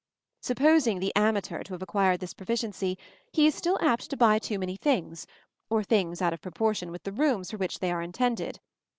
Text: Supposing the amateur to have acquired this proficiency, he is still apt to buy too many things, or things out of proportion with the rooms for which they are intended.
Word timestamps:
Supposing 0.41 0.97
the 0.99 1.13
amateur 1.15 1.61
to 1.61 1.73
have 1.75 1.81
acquired 1.83 2.21
this 2.21 2.33
proficiency, 2.33 2.97
he 3.31 3.45
is 3.45 3.53
still 3.53 3.77
apt 3.81 4.09
to 4.09 4.17
buy 4.17 4.39
too 4.39 4.57
many 4.57 4.75
things, 4.75 5.27
or 5.69 5.83
things 5.83 6.23
out 6.23 6.33
of 6.33 6.41
proportion 6.41 6.89
with 6.91 7.03
the 7.03 7.11
rooms 7.11 7.51
for 7.51 7.57
which 7.57 7.77
they 7.77 7.91
are 7.91 8.01
intended. 8.01 8.59